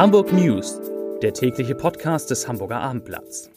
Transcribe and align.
Hamburg 0.00 0.32
News, 0.32 0.80
der 1.20 1.34
tägliche 1.34 1.74
Podcast 1.74 2.30
des 2.30 2.48
Hamburger 2.48 2.80
Abendblatts. 2.80 3.50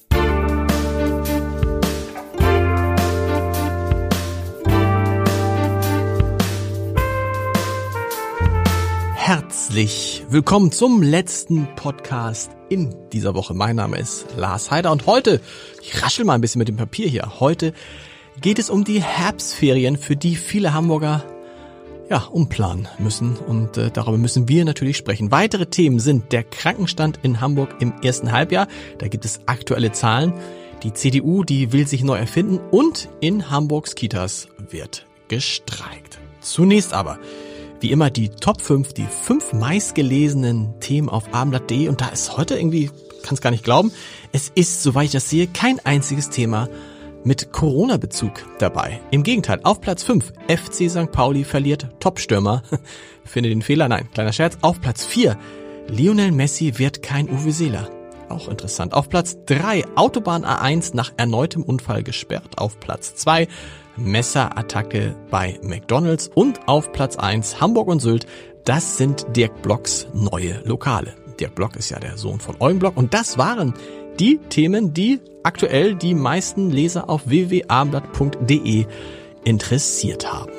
Herzlich 9.15 10.25
willkommen 10.27 10.73
zum 10.73 11.01
letzten 11.01 11.65
Podcast 11.77 12.51
in 12.67 12.93
dieser 13.13 13.35
Woche. 13.35 13.53
Mein 13.53 13.77
Name 13.77 13.97
ist 13.97 14.25
Lars 14.35 14.69
Heider 14.69 14.91
und 14.91 15.05
heute, 15.05 15.39
ich 15.81 16.03
raschel 16.03 16.25
mal 16.25 16.33
ein 16.33 16.41
bisschen 16.41 16.59
mit 16.59 16.67
dem 16.67 16.75
Papier 16.75 17.07
hier, 17.07 17.39
heute 17.39 17.71
geht 18.41 18.59
es 18.59 18.69
um 18.69 18.83
die 18.83 19.01
Herbstferien, 19.01 19.95
für 19.95 20.17
die 20.17 20.35
viele 20.35 20.73
Hamburger 20.73 21.23
ja, 22.09 22.19
umplanen 22.31 22.87
müssen. 22.99 23.37
Und 23.37 23.77
äh, 23.77 23.91
darüber 23.91 24.17
müssen 24.17 24.47
wir 24.47 24.65
natürlich 24.65 24.97
sprechen. 24.97 25.31
Weitere 25.31 25.65
Themen 25.65 25.99
sind 25.99 26.31
der 26.31 26.43
Krankenstand 26.43 27.19
in 27.23 27.41
Hamburg 27.41 27.75
im 27.79 27.93
ersten 28.03 28.31
Halbjahr, 28.31 28.67
da 28.97 29.07
gibt 29.07 29.25
es 29.25 29.41
aktuelle 29.45 29.91
Zahlen, 29.91 30.33
die 30.83 30.93
CDU, 30.93 31.43
die 31.43 31.71
will 31.71 31.87
sich 31.87 32.03
neu 32.03 32.17
erfinden. 32.17 32.59
Und 32.71 33.09
in 33.21 33.49
Hamburgs 33.49 33.95
Kitas 33.95 34.49
wird 34.69 35.05
gestreikt. 35.29 36.19
Zunächst 36.41 36.93
aber, 36.93 37.19
wie 37.79 37.91
immer 37.91 38.09
die 38.09 38.29
Top 38.29 38.61
5, 38.61 38.93
die 38.93 39.05
fünf 39.05 39.53
meistgelesenen 39.53 40.79
Themen 40.81 41.09
auf 41.09 41.33
abendblatt.de 41.33 41.87
und 41.87 42.01
da 42.01 42.09
ist 42.09 42.37
heute 42.37 42.57
irgendwie, 42.57 42.89
kann 43.23 43.35
es 43.35 43.41
gar 43.41 43.51
nicht 43.51 43.63
glauben, 43.63 43.91
es 44.33 44.51
ist, 44.53 44.83
soweit 44.83 45.05
ich 45.05 45.11
das 45.11 45.29
sehe, 45.29 45.47
kein 45.47 45.79
einziges 45.85 46.29
Thema 46.29 46.67
mit 47.23 47.51
Corona-Bezug 47.51 48.45
dabei. 48.59 49.01
Im 49.11 49.23
Gegenteil, 49.23 49.59
auf 49.63 49.81
Platz 49.81 50.03
5 50.03 50.33
FC 50.47 50.89
St. 50.89 51.11
Pauli 51.11 51.43
verliert 51.43 51.89
Topstürmer. 51.99 52.63
Finde 53.25 53.49
den 53.49 53.61
Fehler, 53.61 53.87
nein, 53.87 54.09
kleiner 54.13 54.33
Scherz. 54.33 54.57
Auf 54.61 54.81
Platz 54.81 55.05
4 55.05 55.37
Lionel 55.87 56.31
Messi 56.31 56.77
wird 56.77 57.01
kein 57.01 57.29
Uwe 57.29 57.51
Seeler. 57.51 57.89
Auch 58.29 58.47
interessant. 58.47 58.93
Auf 58.93 59.09
Platz 59.09 59.37
3 59.45 59.83
Autobahn 59.95 60.45
A1 60.45 60.95
nach 60.95 61.13
erneutem 61.17 61.63
Unfall 61.63 62.03
gesperrt. 62.03 62.57
Auf 62.57 62.79
Platz 62.79 63.15
2 63.15 63.47
Messerattacke 63.95 65.15
bei 65.29 65.59
McDonald's 65.61 66.29
und 66.33 66.67
auf 66.67 66.91
Platz 66.91 67.17
1 67.17 67.61
Hamburg 67.61 67.87
und 67.87 67.99
Sylt. 67.99 68.25
Das 68.65 68.97
sind 68.97 69.25
Dirk 69.35 69.61
Blocks 69.61 70.07
neue 70.13 70.61
Lokale. 70.63 71.15
Dirk 71.39 71.55
Block 71.55 71.75
ist 71.75 71.89
ja 71.89 71.99
der 71.99 72.17
Sohn 72.17 72.39
von 72.39 72.55
Eugen 72.59 72.79
Block 72.79 72.97
und 72.97 73.13
das 73.13 73.37
waren 73.37 73.73
die 74.19 74.37
Themen, 74.49 74.93
die 74.93 75.19
aktuell 75.43 75.95
die 75.95 76.13
meisten 76.13 76.71
Leser 76.71 77.09
auf 77.09 77.27
www.abendblatt.de 77.27 78.85
interessiert 79.43 80.31
haben. 80.31 80.51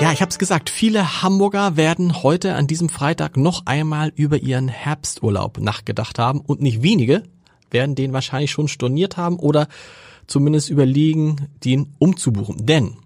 Ja, 0.00 0.12
ich 0.12 0.22
habe 0.22 0.30
es 0.30 0.38
gesagt, 0.38 0.70
viele 0.70 1.22
Hamburger 1.22 1.76
werden 1.76 2.22
heute 2.22 2.54
an 2.54 2.66
diesem 2.66 2.88
Freitag 2.88 3.36
noch 3.36 3.66
einmal 3.66 4.12
über 4.16 4.38
ihren 4.38 4.68
Herbsturlaub 4.68 5.58
nachgedacht 5.58 6.18
haben 6.18 6.40
und 6.40 6.62
nicht 6.62 6.82
wenige 6.82 7.22
werden 7.70 7.94
den 7.94 8.12
wahrscheinlich 8.12 8.50
schon 8.50 8.68
storniert 8.68 9.16
haben 9.16 9.38
oder 9.38 9.68
zumindest 10.26 10.70
überlegen, 10.70 11.48
den 11.64 11.94
umzubuchen. 11.98 12.64
Denn 12.66 12.96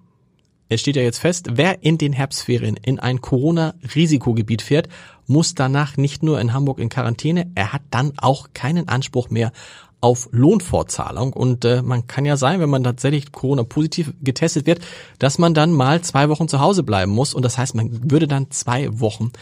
es 0.68 0.80
steht 0.80 0.96
ja 0.96 1.02
jetzt 1.02 1.18
fest, 1.18 1.48
wer 1.52 1.82
in 1.82 1.98
den 1.98 2.12
Herbstferien 2.12 2.76
in 2.76 2.98
ein 2.98 3.20
Corona-Risikogebiet 3.20 4.62
fährt, 4.62 4.88
muss 5.26 5.54
danach 5.54 5.96
nicht 5.96 6.22
nur 6.22 6.40
in 6.40 6.52
Hamburg 6.52 6.78
in 6.78 6.88
Quarantäne, 6.88 7.50
er 7.54 7.72
hat 7.72 7.82
dann 7.90 8.12
auch 8.16 8.48
keinen 8.54 8.88
Anspruch 8.88 9.30
mehr 9.30 9.52
auf 10.00 10.28
Lohnfortzahlung. 10.32 11.32
Und 11.32 11.64
äh, 11.64 11.80
man 11.80 12.06
kann 12.06 12.26
ja 12.26 12.36
sein, 12.36 12.60
wenn 12.60 12.68
man 12.68 12.84
tatsächlich 12.84 13.32
Corona-positiv 13.32 14.12
getestet 14.22 14.66
wird, 14.66 14.80
dass 15.18 15.38
man 15.38 15.54
dann 15.54 15.72
mal 15.72 16.02
zwei 16.02 16.28
Wochen 16.28 16.46
zu 16.46 16.60
Hause 16.60 16.82
bleiben 16.82 17.12
muss. 17.12 17.32
Und 17.32 17.42
das 17.42 17.56
heißt, 17.56 17.74
man 17.74 18.10
würde 18.10 18.28
dann 18.28 18.50
zwei 18.50 19.00
Wochen 19.00 19.32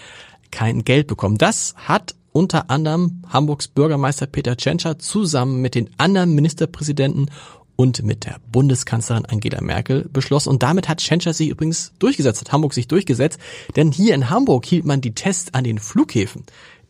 kein 0.53 0.85
Geld 0.85 1.09
bekommen. 1.09 1.37
Das 1.37 1.75
hat 1.77 2.15
unter 2.31 2.71
anderem 2.71 3.23
Hamburgs 3.29 3.69
Bürgermeister 3.69 4.27
Peter 4.27 4.57
Tschentscher 4.57 4.99
zusammen 4.99 5.61
mit 5.61 5.75
den 5.75 5.91
anderen 5.99 6.35
Ministerpräsidenten 6.35 7.31
und 7.77 8.03
mit 8.03 8.25
der 8.25 8.37
Bundeskanzlerin 8.51 9.27
Angela 9.27 9.61
Merkel 9.61 10.09
beschlossen. 10.13 10.51
Und 10.51 10.63
damit 10.63 10.89
hat 10.89 11.01
Schenscher 11.01 11.33
sich 11.33 11.49
übrigens 11.49 11.93
durchgesetzt, 11.99 12.41
hat 12.41 12.53
Hamburg 12.53 12.75
sich 12.75 12.89
durchgesetzt. 12.89 13.39
Denn 13.77 13.93
hier 13.93 14.15
in 14.15 14.31
Hamburg 14.31 14.67
hielt 14.67 14.85
man 14.85 15.01
die 15.01 15.15
Tests 15.15 15.55
an 15.55 15.65
den 15.65 15.79
Flughäfen, 15.79 16.45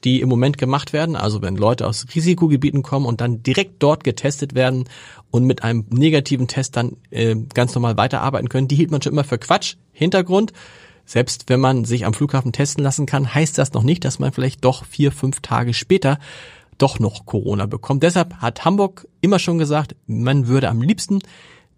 die 0.04 0.20
im 0.20 0.28
Moment 0.28 0.58
gemacht 0.58 0.92
werden. 0.92 1.16
Also 1.16 1.42
wenn 1.42 1.56
Leute 1.56 1.86
aus 1.86 2.06
Risikogebieten 2.14 2.82
kommen 2.82 3.06
und 3.06 3.20
dann 3.20 3.42
direkt 3.42 3.82
dort 3.82 4.04
getestet 4.04 4.54
werden 4.54 4.84
und 5.30 5.44
mit 5.44 5.62
einem 5.62 5.86
negativen 5.90 6.48
Test 6.48 6.76
dann 6.76 6.96
äh, 7.10 7.36
ganz 7.54 7.74
normal 7.74 7.96
weiterarbeiten 7.96 8.48
können, 8.48 8.68
die 8.68 8.76
hielt 8.76 8.90
man 8.90 9.02
schon 9.02 9.12
immer 9.12 9.24
für 9.24 9.38
Quatsch. 9.38 9.76
Hintergrund, 9.92 10.52
selbst 11.04 11.48
wenn 11.48 11.60
man 11.60 11.84
sich 11.84 12.06
am 12.06 12.14
Flughafen 12.14 12.52
testen 12.52 12.82
lassen 12.82 13.06
kann, 13.06 13.32
heißt 13.32 13.58
das 13.58 13.72
noch 13.72 13.82
nicht, 13.82 14.04
dass 14.04 14.18
man 14.18 14.32
vielleicht 14.32 14.64
doch 14.64 14.84
vier, 14.84 15.12
fünf 15.12 15.40
Tage 15.40 15.74
später 15.74 16.18
doch 16.82 16.98
noch 16.98 17.26
Corona 17.26 17.66
bekommt. 17.66 18.02
Deshalb 18.02 18.34
hat 18.38 18.64
Hamburg 18.64 19.06
immer 19.20 19.38
schon 19.38 19.58
gesagt, 19.58 19.94
man 20.06 20.48
würde 20.48 20.68
am 20.68 20.82
liebsten 20.82 21.20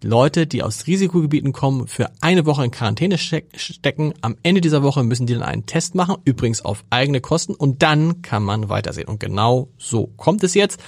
Leute, 0.03 0.45
die 0.47 0.63
aus 0.63 0.87
Risikogebieten 0.87 1.53
kommen, 1.53 1.87
für 1.87 2.11
eine 2.21 2.45
Woche 2.45 2.65
in 2.65 2.71
Quarantäne 2.71 3.17
stecken. 3.17 4.13
Am 4.21 4.35
Ende 4.43 4.61
dieser 4.61 4.83
Woche 4.83 5.03
müssen 5.03 5.25
die 5.25 5.33
dann 5.33 5.43
einen 5.43 5.65
Test 5.65 5.95
machen, 5.95 6.17
übrigens 6.25 6.65
auf 6.65 6.83
eigene 6.89 7.21
Kosten, 7.21 7.53
und 7.53 7.81
dann 7.81 8.21
kann 8.21 8.43
man 8.43 8.69
weitersehen. 8.69 9.07
Und 9.07 9.19
genau 9.19 9.69
so 9.77 10.07
kommt 10.17 10.43
es 10.43 10.53
jetzt, 10.53 10.79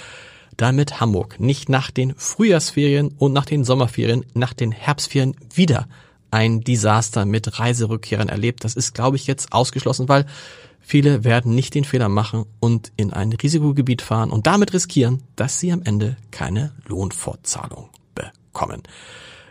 damit 0.58 1.00
Hamburg 1.00 1.40
nicht 1.40 1.70
nach 1.70 1.92
den 1.92 2.16
Frühjahrsferien 2.16 3.14
und 3.18 3.34
nach 3.34 3.46
den 3.46 3.64
Sommerferien, 3.64 4.26
nach 4.34 4.54
den 4.54 4.72
Herbstferien 4.72 5.36
wieder 5.54 5.88
ein 6.32 6.62
Desaster 6.62 7.26
mit 7.26 7.60
Reiserückkehrern 7.60 8.30
erlebt. 8.30 8.64
Das 8.64 8.76
ist, 8.76 8.94
glaube 8.94 9.16
ich, 9.16 9.28
jetzt 9.28 9.54
ausgeschlossen, 9.54 10.10
weil 10.10 10.26
Viele 10.90 11.26
werden 11.26 11.54
nicht 11.54 11.76
den 11.76 11.84
Fehler 11.84 12.08
machen 12.08 12.46
und 12.62 12.94
in 12.96 13.12
ein 13.12 13.34
Risikogebiet 13.34 14.02
fahren 14.02 14.32
und 14.32 14.48
damit 14.48 14.72
riskieren, 14.72 15.22
dass 15.36 15.60
sie 15.60 15.74
am 15.74 15.82
Ende 15.84 16.16
keine 16.32 16.72
Lohnfortzahlung 16.88 17.90
bekommen. 18.16 18.84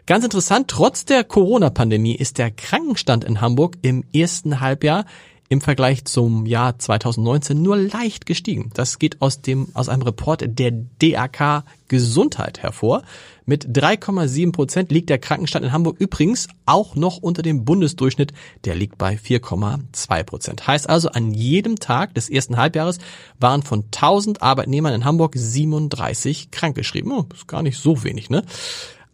Ganz 0.07 0.25
interessant, 0.25 0.69
trotz 0.69 1.05
der 1.05 1.25
Corona-Pandemie 1.25 2.15
ist 2.15 2.39
der 2.39 2.51
Krankenstand 2.51 3.23
in 3.23 3.43
Hamburg 3.43 3.77
im 3.83 4.03
ersten 4.15 4.61
Halbjahr 4.61 5.05
im 5.49 5.61
Vergleich 5.61 6.05
zum 6.05 6.47
Jahr 6.47 6.79
2019 6.79 7.61
nur 7.61 7.77
leicht 7.77 8.27
gestiegen. 8.27 8.71
Das 8.75 8.99
geht 8.99 9.23
aus 9.23 9.43
dem, 9.43 9.69
aus 9.75 9.89
einem 9.89 10.03
Report 10.03 10.45
der 10.47 10.73
DAK 10.99 11.65
Gesundheit 11.89 12.63
hervor. 12.63 13.03
Mit 13.45 13.67
3,7 13.69 14.51
Prozent 14.51 14.91
liegt 14.91 15.09
der 15.09 15.19
Krankenstand 15.19 15.65
in 15.65 15.73
Hamburg 15.73 16.01
übrigens 16.01 16.49
auch 16.65 16.97
noch 16.97 17.19
unter 17.19 17.43
dem 17.43 17.65
Bundesdurchschnitt. 17.65 18.33
Der 18.65 18.75
liegt 18.75 18.99
bei 18.99 19.15
4,2 19.15 20.25
Prozent. 20.25 20.67
Heißt 20.67 20.89
also, 20.89 21.11
an 21.11 21.33
jedem 21.33 21.77
Tag 21.77 22.15
des 22.15 22.29
ersten 22.29 22.57
Halbjahres 22.57 22.99
waren 23.39 23.63
von 23.63 23.85
1000 23.85 24.43
Arbeitnehmern 24.43 24.95
in 24.95 25.05
Hamburg 25.05 25.35
37 25.37 26.51
krankgeschrieben. 26.51 27.13
Oh, 27.13 27.27
ist 27.33 27.47
gar 27.47 27.63
nicht 27.63 27.79
so 27.79 28.03
wenig, 28.03 28.31
ne? 28.31 28.43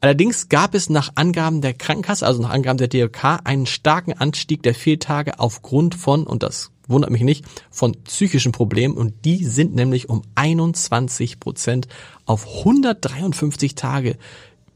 Allerdings 0.02 0.48
gab 0.48 0.74
es 0.74 0.90
nach 0.90 1.12
Angaben 1.14 1.60
der 1.60 1.74
Krankenkasse, 1.74 2.26
also 2.26 2.42
nach 2.42 2.50
Angaben 2.50 2.76
der 2.76 2.88
DRK, 2.88 3.38
einen 3.44 3.66
starken 3.66 4.12
Anstieg 4.12 4.60
der 4.64 4.74
Fehltage 4.74 5.38
aufgrund 5.38 5.94
von, 5.94 6.26
und 6.26 6.42
das 6.42 6.72
wundert 6.88 7.12
mich 7.12 7.22
nicht, 7.22 7.44
von 7.70 7.92
psychischen 8.02 8.50
Problemen 8.50 8.96
und 8.96 9.24
die 9.24 9.44
sind 9.44 9.76
nämlich 9.76 10.08
um 10.08 10.22
21 10.34 11.38
Prozent 11.38 11.86
auf 12.26 12.48
153 12.48 13.76
Tage 13.76 14.16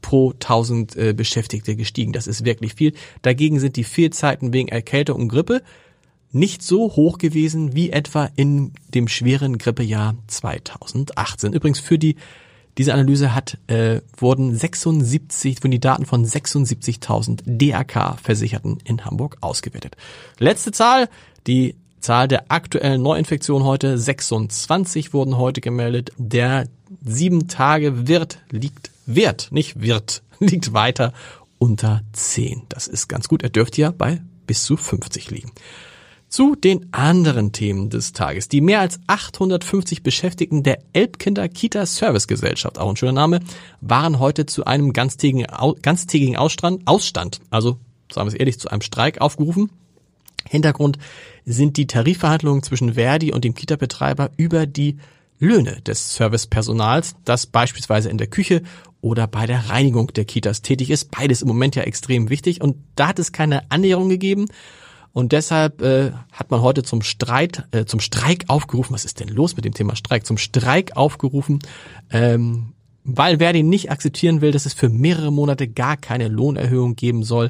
pro 0.01 0.31
1000 0.31 0.95
äh, 0.95 1.13
Beschäftigte 1.13 1.75
gestiegen. 1.75 2.13
Das 2.13 2.27
ist 2.27 2.45
wirklich 2.45 2.75
viel. 2.75 2.93
Dagegen 3.21 3.59
sind 3.59 3.75
die 3.75 3.83
Fehlzeiten 3.83 4.53
wegen 4.53 4.69
Erkältung 4.69 5.19
und 5.19 5.27
Grippe 5.27 5.61
nicht 6.31 6.63
so 6.63 6.95
hoch 6.95 7.17
gewesen 7.17 7.75
wie 7.75 7.89
etwa 7.89 8.29
in 8.37 8.71
dem 8.93 9.09
schweren 9.09 9.57
Grippejahr 9.57 10.15
2018. 10.27 11.51
Übrigens 11.51 11.81
für 11.81 11.99
die 11.99 12.15
diese 12.77 12.93
Analyse 12.93 13.33
hat, 13.33 13.57
äh, 13.67 14.01
wurden 14.17 14.55
76, 14.55 15.63
wurden 15.63 15.71
die 15.71 15.79
Daten 15.79 16.05
von 16.05 16.25
76.000 16.25 17.41
DRK-Versicherten 17.45 18.77
in 18.83 19.03
Hamburg 19.05 19.37
ausgewertet. 19.41 19.95
Letzte 20.37 20.71
Zahl, 20.71 21.09
die 21.47 21.75
Zahl 21.99 22.27
der 22.27 22.51
aktuellen 22.51 23.01
Neuinfektionen 23.01 23.65
heute, 23.65 23.97
26 23.97 25.13
wurden 25.13 25.37
heute 25.37 25.61
gemeldet. 25.61 26.11
Der 26.17 26.67
sieben 27.03 27.47
Tage 27.47 28.07
Wirt 28.07 28.39
liegt, 28.51 28.91
Wert, 29.05 29.49
nicht 29.51 29.81
Wirt, 29.81 30.21
liegt 30.39 30.73
weiter 30.73 31.13
unter 31.57 32.01
10. 32.13 32.63
Das 32.69 32.87
ist 32.87 33.07
ganz 33.07 33.27
gut. 33.27 33.41
Er 33.41 33.49
dürfte 33.49 33.81
ja 33.81 33.91
bei 33.91 34.21
bis 34.45 34.63
zu 34.63 34.77
50 34.77 35.31
liegen. 35.31 35.51
Zu 36.29 36.55
den 36.55 36.91
anderen 36.91 37.53
Themen 37.53 37.89
des 37.89 38.11
Tages. 38.11 38.49
Die 38.49 38.59
mehr 38.59 38.81
als 38.81 38.99
850 39.07 40.03
Beschäftigten 40.03 40.61
der 40.61 40.79
Elbkinder 40.91 41.47
Kita 41.47 41.85
Service 41.85 42.27
Gesellschaft, 42.27 42.77
auch 42.77 42.89
ein 42.89 42.97
schöner 42.97 43.13
Name, 43.13 43.39
waren 43.79 44.19
heute 44.19 44.45
zu 44.45 44.65
einem 44.65 44.91
ganztägigen, 44.91 45.47
ganztägigen 45.81 46.35
Ausstand, 46.35 46.81
Ausstand, 46.85 47.39
also 47.49 47.77
sagen 48.11 48.27
wir 48.27 48.33
es 48.33 48.39
ehrlich, 48.39 48.59
zu 48.59 48.69
einem 48.69 48.81
Streik 48.81 49.21
aufgerufen. 49.21 49.71
Hintergrund 50.49 50.97
sind 51.45 51.77
die 51.77 51.87
Tarifverhandlungen 51.87 52.61
zwischen 52.61 52.95
Verdi 52.95 53.31
und 53.31 53.45
dem 53.45 53.55
Kita-Betreiber 53.55 54.31
über 54.35 54.65
die 54.65 54.97
Löhne 55.39 55.81
des 55.81 56.15
Servicepersonals, 56.15 57.15
das 57.23 57.45
beispielsweise 57.45 58.09
in 58.09 58.17
der 58.17 58.27
Küche 58.27 58.63
oder 58.99 59.27
bei 59.27 59.45
der 59.45 59.69
Reinigung 59.69 60.07
der 60.07 60.25
Kitas 60.25 60.61
tätig 60.61 60.89
ist. 60.89 61.09
Beides 61.11 61.41
im 61.41 61.47
Moment 61.47 61.75
ja 61.77 61.83
extrem 61.83 62.29
wichtig 62.29 62.59
und 62.61 62.75
da 62.95 63.07
hat 63.07 63.19
es 63.19 63.31
keine 63.31 63.71
Annäherung 63.71 64.09
gegeben 64.09 64.47
Und 65.17 65.31
deshalb 65.31 65.81
äh, 65.81 66.11
hat 66.31 66.51
man 66.51 66.61
heute 66.61 66.83
zum 66.83 67.01
Streit, 67.01 67.67
äh, 67.71 67.85
zum 67.85 67.99
Streik 67.99 68.45
aufgerufen. 68.49 68.93
Was 68.93 69.03
ist 69.03 69.19
denn 69.19 69.29
los 69.29 69.55
mit 69.55 69.65
dem 69.65 69.73
Thema 69.73 69.95
Streik? 69.95 70.27
Zum 70.27 70.37
Streik 70.37 70.95
aufgerufen, 70.95 71.57
ähm, 72.11 72.73
weil 73.03 73.39
Verdi 73.39 73.63
nicht 73.63 73.89
akzeptieren 73.89 74.41
will, 74.41 74.51
dass 74.51 74.67
es 74.67 74.75
für 74.75 74.89
mehrere 74.89 75.33
Monate 75.33 75.67
gar 75.67 75.97
keine 75.97 76.27
Lohnerhöhung 76.27 76.95
geben 76.95 77.23
soll. 77.23 77.49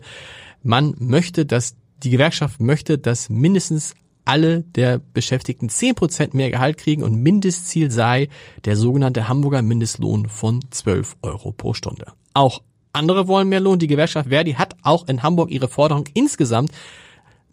Man 0.64 0.96
möchte, 0.98 1.46
dass 1.46 1.76
die 2.04 2.10
Gewerkschaft 2.10 2.62
möchte, 2.62 2.98
dass 2.98 3.28
mindestens 3.30 3.96
alle 4.24 4.62
der 4.62 5.00
Beschäftigten 5.00 5.68
zehn 5.68 5.94
Prozent 5.94 6.34
mehr 6.34 6.50
Gehalt 6.50 6.78
kriegen 6.78 7.04
und 7.04 7.22
Mindestziel 7.22 7.92
sei 7.92 8.30
der 8.64 8.78
sogenannte 8.78 9.28
Hamburger 9.28 9.62
Mindestlohn 9.62 10.30
von 10.30 10.62
12 10.72 11.18
Euro 11.22 11.52
pro 11.52 11.74
Stunde. 11.74 12.14
Auch 12.34 12.62
andere 12.94 13.28
wollen 13.28 13.50
mehr 13.50 13.60
Lohn. 13.60 13.78
Die 13.78 13.88
Gewerkschaft 13.88 14.30
Verdi 14.30 14.54
hat 14.54 14.78
auch 14.84 15.10
in 15.10 15.22
Hamburg 15.22 15.52
ihre 15.52 15.68
Forderung 15.68 16.06
insgesamt 16.14 16.72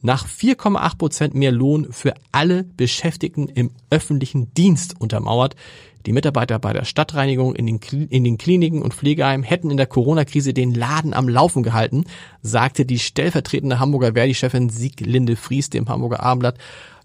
nach 0.05 0.29
4,8 0.29 0.99
Prozent 0.99 1.35
mehr 1.35 1.51
Lohn 1.51 1.91
für 1.91 2.13
alle 2.31 2.65
Beschäftigten 2.65 3.49
im 3.49 3.71
öffentlichen 3.89 4.53
Dienst 4.53 5.01
untermauert. 5.01 5.57
Die 6.05 6.13
Mitarbeiter 6.13 6.59
bei 6.59 6.75
der 6.75 6.85
Stadtreinigung 6.85 7.55
in 7.55 7.67
den, 7.67 7.81
in 8.11 8.23
den 8.23 8.37
Kliniken 8.37 8.83
und 8.83 8.93
Pflegeheimen 8.93 9.45
hätten 9.45 9.71
in 9.71 9.79
der 9.79 9.87
Corona-Krise 9.87 10.53
den 10.53 10.75
Laden 10.75 11.15
am 11.15 11.27
Laufen 11.27 11.63
gehalten, 11.63 12.05
sagte 12.43 12.85
die 12.85 12.99
stellvertretende 12.99 13.79
Hamburger 13.79 14.13
Verdi-Chefin 14.13 14.69
Sieglinde 14.69 15.37
Fries 15.37 15.71
dem 15.71 15.89
Hamburger 15.89 16.23
Abendblatt. 16.23 16.59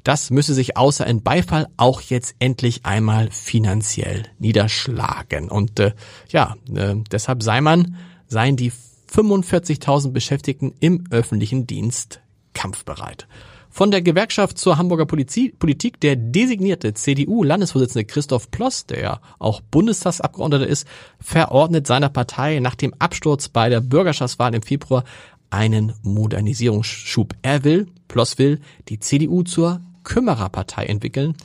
Das 0.03 0.29
müsse 0.29 0.53
sich 0.53 0.75
außer 0.75 1.07
in 1.07 1.23
Beifall 1.23 1.67
auch 1.77 2.01
jetzt 2.01 2.35
endlich 2.39 2.85
einmal 2.85 3.31
finanziell 3.31 4.23
niederschlagen. 4.39 5.49
Und 5.49 5.79
äh, 5.79 5.93
ja, 6.29 6.57
äh, 6.75 6.95
deshalb 7.09 7.43
sei 7.43 7.61
man, 7.61 7.95
seien 8.27 8.57
die 8.57 8.73
45.000 9.09 10.11
Beschäftigten 10.11 10.73
im 10.81 11.05
öffentlichen 11.11 11.65
Dienst 11.65 12.19
kampfbereit. 12.59 13.25
Von 13.69 13.89
der 13.89 14.01
Gewerkschaft 14.01 14.57
zur 14.57 14.77
Hamburger 14.77 15.05
Politik 15.05 16.01
der 16.01 16.17
designierte 16.17 16.93
CDU-Landesvorsitzende 16.93 18.03
Christoph 18.03 18.51
Ploss, 18.51 18.85
der 18.85 18.99
ja 18.99 19.21
auch 19.37 19.61
Bundestagsabgeordneter 19.61 20.67
ist, 20.67 20.85
verordnet 21.21 21.87
seiner 21.87 22.09
Partei 22.09 22.59
nach 22.59 22.75
dem 22.75 22.93
Absturz 22.99 23.47
bei 23.47 23.69
der 23.69 23.79
Bürgerschaftswahl 23.79 24.53
im 24.53 24.61
Februar 24.61 25.05
einen 25.51 25.93
Modernisierungsschub. 26.01 27.33
Er 27.43 27.63
will, 27.63 27.87
Ploss 28.09 28.37
will, 28.37 28.59
die 28.89 28.99
CDU 28.99 29.43
zur 29.43 29.79
Kümmererpartei 30.03 30.85
entwickeln, 30.85 31.35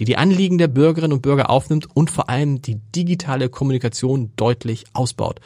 die 0.00 0.06
die 0.06 0.16
Anliegen 0.16 0.58
der 0.58 0.68
Bürgerinnen 0.68 1.12
und 1.12 1.22
Bürger 1.22 1.50
aufnimmt 1.50 1.86
und 1.94 2.10
vor 2.10 2.28
allem 2.28 2.62
die 2.62 2.80
digitale 2.96 3.48
Kommunikation 3.48 4.32
deutlich 4.34 4.86
ausbaut. 4.92 5.40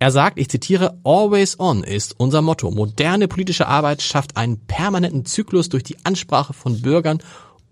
Er 0.00 0.12
sagt, 0.12 0.38
ich 0.38 0.48
zitiere, 0.48 0.98
Always 1.02 1.58
On 1.58 1.82
ist 1.82 2.14
unser 2.18 2.40
Motto. 2.40 2.70
Moderne 2.70 3.26
politische 3.26 3.66
Arbeit 3.66 4.00
schafft 4.00 4.36
einen 4.36 4.58
permanenten 4.60 5.24
Zyklus 5.24 5.68
durch 5.68 5.82
die 5.82 5.96
Ansprache 6.04 6.52
von 6.52 6.80
Bürgern 6.82 7.18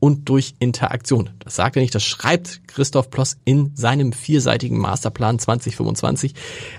und 0.00 0.28
durch 0.28 0.54
Interaktion. 0.58 1.30
Das 1.38 1.54
sagt 1.54 1.76
er 1.76 1.82
nicht, 1.82 1.94
das 1.94 2.02
schreibt 2.02 2.66
Christoph 2.66 3.10
Ploss 3.10 3.38
in 3.44 3.70
seinem 3.76 4.12
vierseitigen 4.12 4.78
Masterplan 4.78 5.38
2025, 5.38 6.34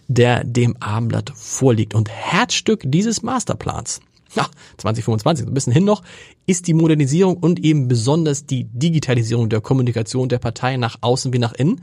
der 0.08 0.44
dem 0.44 0.76
Abendblatt 0.82 1.32
vorliegt. 1.34 1.96
Und 1.96 2.10
Herzstück 2.10 2.82
dieses 2.86 3.24
Masterplans, 3.24 4.02
ja, 4.36 4.48
2025, 4.78 5.48
ein 5.48 5.54
bisschen 5.54 5.74
hin 5.74 5.86
noch, 5.86 6.04
ist 6.46 6.68
die 6.68 6.74
Modernisierung 6.74 7.38
und 7.38 7.60
eben 7.64 7.88
besonders 7.88 8.46
die 8.46 8.66
Digitalisierung 8.66 9.48
der 9.48 9.62
Kommunikation 9.62 10.28
der 10.28 10.40
Partei 10.40 10.76
nach 10.76 10.98
außen 11.02 11.32
wie 11.32 11.40
nach 11.40 11.54
innen. 11.54 11.82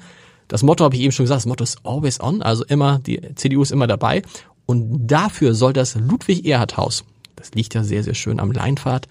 Das 0.54 0.62
Motto 0.62 0.84
habe 0.84 0.94
ich 0.94 1.02
eben 1.02 1.10
schon 1.10 1.24
gesagt, 1.24 1.38
das 1.38 1.46
Motto 1.46 1.64
ist 1.64 1.80
always 1.82 2.20
on, 2.20 2.40
also 2.40 2.64
immer, 2.66 3.00
die 3.00 3.20
CDU 3.34 3.62
ist 3.62 3.72
immer 3.72 3.88
dabei. 3.88 4.22
Und 4.66 5.08
dafür 5.08 5.52
soll 5.52 5.72
das 5.72 5.96
Ludwig-Erhard-Haus, 5.96 7.02
das 7.34 7.50
liegt 7.54 7.74
ja 7.74 7.82
sehr, 7.82 8.04
sehr 8.04 8.14
schön 8.14 8.38
am 8.38 8.52
Leinpfad, 8.52 9.08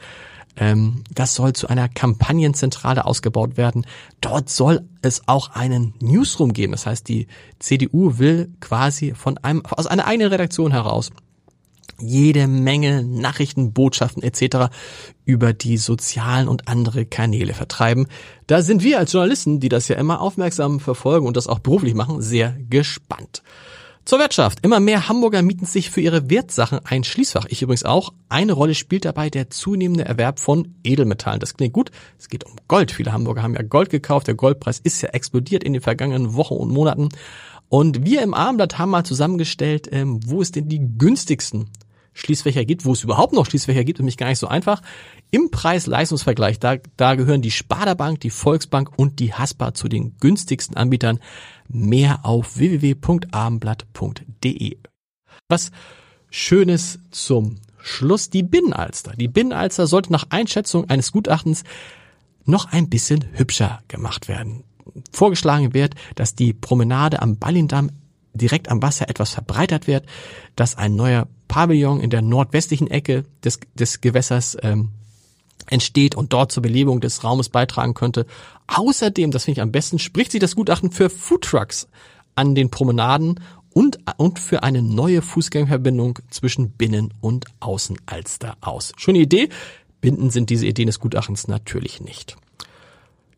ähm, 0.56 1.04
das 1.14 1.36
soll 1.36 1.52
zu 1.52 1.68
einer 1.68 1.90
Kampagnenzentrale 1.90 3.04
ausgebaut 3.04 3.58
werden. 3.58 3.86
Dort 4.22 4.50
soll 4.50 4.88
es 5.02 5.28
auch 5.28 5.50
einen 5.50 5.96
Newsroom 6.00 6.54
geben. 6.54 6.72
Das 6.72 6.86
heißt, 6.86 7.10
die 7.10 7.28
CDU 7.60 8.20
will 8.20 8.50
quasi 8.62 9.14
von 9.14 9.38
einem, 9.40 9.66
aus 9.66 9.86
einer 9.86 10.08
eigenen 10.08 10.30
Redaktion 10.30 10.72
heraus 10.72 11.12
jede 12.04 12.48
Menge 12.48 13.04
Nachrichten, 13.04 13.74
Botschaften 13.74 14.24
etc. 14.24 14.74
über 15.26 15.54
die 15.54 15.78
sozialen 15.78 16.48
und 16.48 16.68
andere 16.68 17.06
Kanäle 17.06 17.54
vertreiben. 17.54 18.08
Da 18.48 18.62
sind 18.62 18.84
wir 18.84 19.00
als 19.00 19.14
Journalisten, 19.14 19.60
die 19.60 19.70
das 19.70 19.88
ja 19.88 19.96
immer 19.96 20.22
aufmerksam 20.22 20.80
verfolgen 20.80 21.28
und 21.28 21.38
das 21.38 21.48
auch 21.48 21.60
beruflich 21.60 21.94
machen, 21.94 22.22
sehr 22.22 22.56
gespannt. 22.70 23.44
Zur 24.06 24.20
Wirtschaft. 24.20 24.60
Immer 24.64 24.82
mehr 24.82 25.08
Hamburger 25.08 25.42
mieten 25.42 25.66
sich 25.66 25.90
für 25.90 26.02
ihre 26.02 26.30
Wertsachen 26.30 26.80
ein 26.84 27.06
Schließfach. 27.06 27.46
Ich 27.48 27.62
übrigens 27.62 27.86
auch. 27.86 28.12
Eine 28.28 28.52
Rolle 28.52 28.76
spielt 28.76 29.06
dabei 29.06 29.30
der 29.30 29.50
zunehmende 29.50 30.04
Erwerb 30.04 30.40
von 30.40 30.76
Edelmetallen. 30.84 31.40
Das 31.40 31.54
klingt 31.54 31.72
gut. 31.72 31.90
Es 32.20 32.28
geht 32.28 32.46
um 32.46 32.52
Gold. 32.68 32.92
Viele 32.92 33.14
Hamburger 33.14 33.44
haben 33.44 33.56
ja 33.56 33.62
Gold 33.62 33.90
gekauft. 33.90 34.28
Der 34.28 34.36
Goldpreis 34.36 34.80
ist 34.80 35.02
ja 35.02 35.10
explodiert 35.10 35.64
in 35.64 35.72
den 35.72 35.82
vergangenen 35.82 36.34
Wochen 36.34 36.56
und 36.56 36.70
Monaten. 36.70 37.10
Und 37.70 38.06
wir 38.06 38.22
im 38.22 38.34
Abendblatt 38.34 38.78
haben 38.78 38.92
mal 38.92 39.06
zusammengestellt, 39.06 39.88
ähm, 39.92 40.20
wo 40.26 40.42
es 40.42 40.52
denn 40.52 40.68
die 40.68 40.82
günstigsten 40.98 41.70
Schließfächer 42.14 42.66
gibt, 42.66 42.86
wo 42.86 42.94
es 42.94 43.04
überhaupt 43.04 43.34
noch 43.34 43.46
Schließfächer 43.46 43.84
gibt, 43.84 44.00
nämlich 44.00 44.18
gar 44.18 44.30
nicht 44.30 44.40
so 44.40 44.48
einfach. 44.48 44.82
Im 45.32 45.52
Preis-Leistungsvergleich, 45.52 46.60
da, 46.60 46.78
da 46.96 47.16
gehören 47.16 47.42
die 47.42 47.52
Sparda 47.52 47.96
Bank, 47.96 48.22
die 48.22 48.30
Volksbank 48.30 48.92
und 48.98 49.20
die 49.20 49.34
Haspa 49.34 49.74
zu 49.74 49.88
den 49.88 50.16
günstigsten 50.20 50.78
Anbietern. 50.78 51.20
Mehr 51.68 52.20
auf 52.24 52.58
www.abendblatt.de. 52.58 54.78
Was 55.50 55.72
Schönes 56.30 57.00
zum 57.12 57.56
Schluss, 57.78 58.30
die 58.30 58.44
Binnenalster. 58.44 59.14
Die 59.16 59.28
Binnenalster 59.28 59.88
sollte 59.88 60.12
nach 60.12 60.28
Einschätzung 60.30 60.90
eines 60.90 61.12
Gutachtens 61.12 61.64
noch 62.46 62.72
ein 62.72 62.90
bisschen 62.90 63.26
hübscher 63.34 63.82
gemacht 63.88 64.28
werden. 64.28 64.64
Vorgeschlagen 65.12 65.74
wird, 65.74 65.96
dass 66.16 66.36
die 66.36 66.54
Promenade 66.54 67.22
am 67.22 67.38
Ballindamm 67.38 67.92
direkt 68.34 68.70
am 68.70 68.82
Wasser 68.82 69.10
etwas 69.10 69.32
verbreitert 69.32 69.88
wird, 69.88 70.06
dass 70.56 70.78
ein 70.78 70.96
neuer 70.96 71.28
Pavillon 71.48 72.00
in 72.00 72.10
der 72.10 72.22
nordwestlichen 72.22 72.90
Ecke 72.90 73.26
des, 73.44 73.60
des 73.76 74.02
Gewässers 74.02 74.58
ähm, 74.62 74.90
entsteht 75.68 76.16
und 76.16 76.34
dort 76.34 76.52
zur 76.52 76.64
Belebung 76.64 77.00
des 77.00 77.24
Raumes 77.24 77.50
beitragen 77.50 77.94
könnte. 77.94 78.26
Außerdem, 78.68 79.32
das 79.32 79.46
finde 79.46 79.60
ich 79.60 79.62
am 79.62 79.72
besten, 79.72 80.00
spricht 80.00 80.32
sich 80.32 80.42
das 80.42 80.56
Gutachten 80.56 80.92
für 80.92 81.10
Foodtrucks 81.10 81.88
an 82.36 82.56
den 82.56 82.70
Promenaden 82.70 83.40
und, 83.74 84.00
und 84.18 84.40
für 84.40 84.64
eine 84.64 84.82
neue 84.82 85.22
Fußgängerverbindung 85.22 86.20
zwischen 86.30 86.72
Binnen- 86.72 87.14
und 87.22 87.46
Außenalster 87.60 88.58
aus. 88.62 88.94
Schöne 88.98 89.20
Idee. 89.20 89.50
Binden 90.02 90.30
sind 90.30 90.50
diese 90.50 90.68
Ideen 90.68 90.88
des 90.88 91.00
Gutachtens 91.00 91.48
natürlich 91.48 92.02
nicht. 92.02 92.36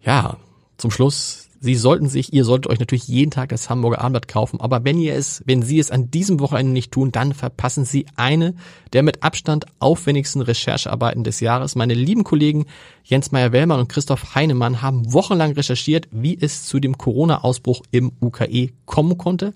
Ja, 0.01 0.37
zum 0.77 0.91
Schluss 0.91 1.44
Sie 1.65 1.73
sollten 1.73 2.07
sich, 2.07 2.31
ihr 2.31 2.45
solltet 2.45 2.71
euch 2.71 2.77
natürlich 2.77 3.07
jeden 3.07 3.31
Tag 3.31 3.49
das 3.49 3.71
Hamburger 3.71 3.99
Abendblatt 3.99 4.27
kaufen, 4.27 4.61
aber 4.61 4.83
wenn 4.85 4.99
ihr 4.99 5.15
es, 5.15 5.41
wenn 5.47 5.63
Sie 5.63 5.79
es 5.79 5.89
an 5.89 6.11
diesem 6.11 6.39
Wochenende 6.39 6.71
nicht 6.71 6.91
tun, 6.91 7.11
dann 7.11 7.33
verpassen 7.33 7.85
Sie 7.85 8.05
eine 8.15 8.53
der 8.93 9.01
mit 9.01 9.23
Abstand 9.23 9.65
aufwendigsten 9.79 10.43
Recherchearbeiten 10.43 11.23
des 11.23 11.39
Jahres. 11.39 11.73
Meine 11.73 11.95
lieben 11.95 12.23
Kollegen 12.23 12.65
Jens 13.03 13.31
Meyer-Wellmann 13.31 13.79
und 13.79 13.89
Christoph 13.89 14.35
Heinemann 14.35 14.83
haben 14.83 15.11
wochenlang 15.11 15.53
recherchiert, 15.53 16.07
wie 16.11 16.37
es 16.39 16.65
zu 16.65 16.79
dem 16.79 16.99
Corona-Ausbruch 16.99 17.81
im 17.89 18.11
UKE 18.21 18.69
kommen 18.85 19.17
konnte. 19.17 19.55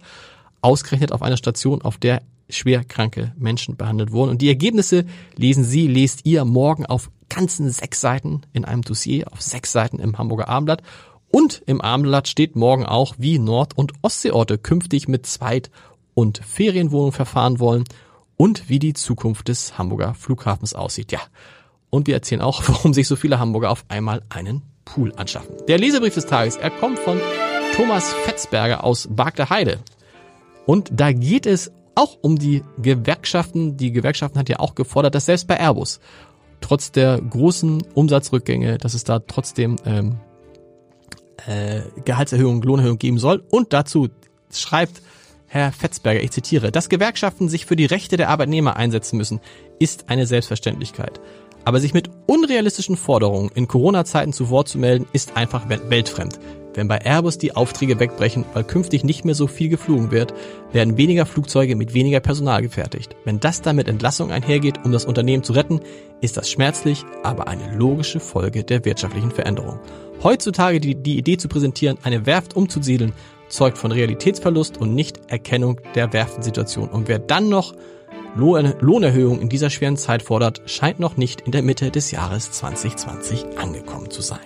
Ausgerechnet 0.62 1.12
auf 1.12 1.22
einer 1.22 1.38
Station, 1.38 1.84
auf 1.84 2.00
der 2.00 2.24
schwer 2.50 2.84
kranke 2.86 3.34
Menschen 3.38 3.78
behandelt 3.78 4.12
wurden. 4.12 4.32
Und 4.32 4.42
die 4.42 4.50
Ergebnisse 4.50 5.06
lesen 5.36 5.63
Sie, 5.63 5.86
lest 5.88 6.25
ihr 6.25 6.44
morgen 6.44 6.88
auf 6.88 7.12
ganzen 7.30 7.70
sechs 7.70 8.01
Seiten 8.01 8.42
in 8.51 8.66
einem 8.66 8.82
Dossier, 8.82 9.32
auf 9.32 9.44
sechs 9.44 9.72
Seiten 9.72 10.00
im 10.00 10.18
Hamburger 10.18 10.50
Abendblatt. 10.50 10.82
Und 11.31 11.62
im 11.65 11.81
Abendblatt 11.81 12.27
steht 12.27 12.55
morgen 12.55 12.86
auch, 12.86 13.15
wie 13.17 13.39
Nord- 13.39 13.77
und 13.77 13.93
Ostseeorte 14.01 14.57
künftig 14.57 15.07
mit 15.07 15.25
Zweit- 15.25 15.69
und 16.13 16.39
Ferienwohnungen 16.39 17.12
verfahren 17.12 17.59
wollen 17.59 17.83
und 18.36 18.69
wie 18.69 18.79
die 18.79 18.93
Zukunft 18.93 19.48
des 19.48 19.77
Hamburger 19.77 20.13
Flughafens 20.15 20.74
aussieht. 20.74 21.12
Ja. 21.12 21.19
Und 21.89 22.07
wir 22.07 22.15
erzählen 22.15 22.41
auch, 22.41 22.63
warum 22.67 22.93
sich 22.93 23.07
so 23.07 23.15
viele 23.15 23.39
Hamburger 23.39 23.69
auf 23.69 23.86
einmal 23.89 24.24
einen 24.29 24.63
Pool 24.86 25.13
anschaffen. 25.15 25.55
Der 25.67 25.77
Lesebrief 25.77 26.15
des 26.15 26.25
Tages, 26.25 26.55
er 26.55 26.71
kommt 26.71 27.00
von 27.00 27.19
Thomas 27.75 28.12
Fetzberger 28.12 28.83
aus 28.83 29.07
Bagde 29.12 29.79
Und 30.65 30.89
da 30.91 31.12
geht 31.12 31.45
es 31.45 31.71
auch 31.95 32.17
um 32.21 32.39
die 32.39 32.63
Gewerkschaften. 32.81 33.77
Die 33.77 33.91
Gewerkschaften 33.91 34.39
hat 34.39 34.50
ja 34.50 34.59
auch 34.59 34.74
gefordert, 34.74 35.15
dass 35.15 35.25
selbst 35.25 35.48
bei 35.48 35.59
Airbus 35.59 36.00
trotz 36.62 36.91
der 36.91 37.21
großen 37.21 37.83
Umsatzrückgänge, 37.93 38.77
dass 38.77 38.93
es 38.93 39.03
da 39.03 39.19
trotzdem 39.19 39.75
ähm, 39.86 40.17
äh, 41.48 41.81
Gehaltserhöhung, 42.05 42.62
Lohnerhöhung 42.62 42.98
geben 42.98 43.19
soll. 43.19 43.43
Und 43.50 43.74
dazu 43.74 44.10
schreibt 44.51 45.01
Herr 45.48 45.72
Fetzberger, 45.72 46.22
ich 46.22 46.31
zitiere, 46.31 46.72
dass 46.72 46.89
Gewerkschaften 46.89 47.50
sich 47.50 47.65
für 47.65 47.75
die 47.75 47.88
Rechte 47.88 48.17
der 48.17 48.29
Arbeitnehmer 48.29 48.75
einsetzen 48.75 49.17
müssen, 49.17 49.39
ist 49.79 50.05
eine 50.08 50.27
Selbstverständlichkeit. 50.27 51.19
Aber 51.65 51.79
sich 51.79 51.93
mit 51.93 52.10
unrealistischen 52.27 52.96
Forderungen 52.96 53.50
in 53.55 53.67
Corona-Zeiten 53.67 54.31
zu 54.31 54.50
Wort 54.50 54.67
zu 54.67 54.77
melden, 54.77 55.08
ist 55.12 55.38
einfach 55.38 55.67
weltfremd. 55.67 56.39
Wenn 56.79 56.88
bei 56.88 57.03
Airbus 57.03 57.38
die 57.38 57.57
Aufträge 57.57 58.00
wegbrechen, 58.00 58.45
weil 58.53 58.63
künftig 58.63 59.03
nicht 59.03 59.25
mehr 59.25 59.36
so 59.36 59.48
viel 59.48 59.67
geflogen 59.67 60.12
wird, 60.12 60.33
werden 60.71 60.95
weniger 60.95 61.25
Flugzeuge 61.25 61.75
mit 61.75 61.93
weniger 61.93 62.21
Personal 62.21 62.62
gefertigt. 62.62 63.17
Wenn 63.25 63.41
das 63.41 63.62
dann 63.62 63.75
mit 63.75 63.89
Entlassung 63.89 64.31
einhergeht, 64.31 64.86
um 64.86 64.93
das 64.93 65.03
Unternehmen 65.03 65.43
zu 65.43 65.51
retten, 65.51 65.81
ist 66.21 66.38
das 66.38 66.50
schmerzlich, 66.50 67.03
aber 67.21 67.50
eine 67.50 67.75
logische 67.75 68.21
Folge 68.21 68.63
der 68.63 68.86
wirtschaftlichen 68.86 69.31
Veränderung. 69.31 69.77
Heutzutage 70.24 70.79
die, 70.79 70.95
die 70.95 71.17
Idee 71.17 71.36
zu 71.36 71.50
präsentieren, 71.50 71.98
eine 72.03 72.25
Werft 72.25 72.55
umzusiedeln, 72.55 73.12
zeugt 73.50 73.77
von 73.77 73.91
Realitätsverlust 73.91 74.77
und 74.77 74.95
nicht 74.95 75.19
Erkennung 75.27 75.81
der 75.95 76.13
Werftensituation. 76.13 76.88
Und 76.88 77.09
wer 77.09 77.19
dann 77.19 77.50
noch 77.50 77.74
Lohnerhöhung 78.38 79.41
in 79.41 79.50
dieser 79.50 79.69
schweren 79.69 79.98
Zeit 79.98 80.21
fordert, 80.24 80.62
scheint 80.65 81.01
noch 81.01 81.17
nicht 81.17 81.41
in 81.41 81.51
der 81.51 81.62
Mitte 81.62 81.91
des 81.91 82.12
Jahres 82.12 82.53
2020 82.53 83.57
angekommen 83.57 84.09
zu 84.09 84.21
sein. 84.21 84.39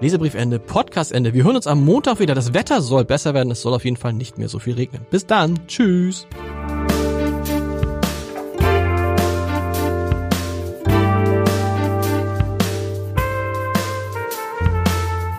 Lesebriefende, 0.00 0.60
Podcastende. 0.60 1.34
Wir 1.34 1.42
hören 1.42 1.56
uns 1.56 1.66
am 1.66 1.84
Montag 1.84 2.20
wieder. 2.20 2.34
Das 2.34 2.54
Wetter 2.54 2.80
soll 2.80 3.04
besser 3.04 3.34
werden. 3.34 3.50
Es 3.50 3.62
soll 3.62 3.74
auf 3.74 3.84
jeden 3.84 3.96
Fall 3.96 4.12
nicht 4.12 4.38
mehr 4.38 4.48
so 4.48 4.60
viel 4.60 4.74
regnen. 4.74 5.04
Bis 5.10 5.26
dann. 5.26 5.58
Tschüss. 5.66 6.26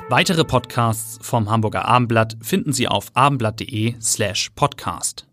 Weitere 0.09 0.43
Podcasts 0.43 1.19
vom 1.21 1.51
Hamburger 1.51 1.85
Abendblatt 1.85 2.35
finden 2.41 2.73
Sie 2.73 2.87
auf 2.87 3.11
abendblatt.de 3.13 3.93
slash 4.01 4.49
podcast. 4.55 5.28